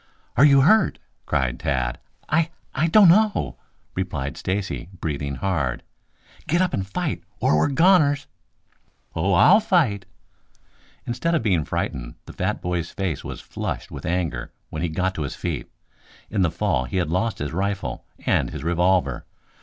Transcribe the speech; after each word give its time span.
"Are 0.35 0.45
you 0.45 0.61
hurt?" 0.61 0.97
cried 1.27 1.59
Tad. 1.59 1.99
"I 2.27 2.49
I 2.73 2.87
don't 2.87 3.07
know," 3.09 3.59
replied 3.93 4.35
Stacy, 4.35 4.89
breathing 4.99 5.35
hard. 5.35 5.83
"Get 6.47 6.59
up 6.59 6.73
and 6.73 6.87
fight, 6.87 7.21
or 7.39 7.55
we're 7.55 7.67
goners!" 7.67 8.25
"Oh, 9.15 9.33
I'll 9.33 9.59
fight!" 9.59 10.07
Instead 11.05 11.35
of 11.35 11.43
being 11.43 11.65
frightened, 11.65 12.15
the 12.25 12.33
fat 12.33 12.63
boy's 12.63 12.89
face 12.89 13.23
was 13.23 13.41
flushed 13.41 13.91
with 13.91 14.07
anger 14.07 14.51
when 14.71 14.81
he 14.81 14.89
got 14.89 15.13
to 15.13 15.21
his 15.21 15.35
feet. 15.35 15.69
In 16.31 16.41
the 16.41 16.49
fall 16.49 16.85
he 16.85 16.97
had 16.97 17.11
lost 17.11 17.37
his 17.37 17.53
rifle 17.53 18.03
and 18.25 18.49
his 18.49 18.63
revolver. 18.63 19.27